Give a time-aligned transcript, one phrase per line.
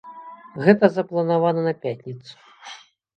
[0.67, 2.33] Гэта запланавана на пятніцу.